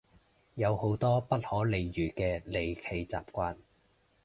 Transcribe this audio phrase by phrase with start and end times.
[0.55, 3.57] 有好多不可理喻嘅離奇習慣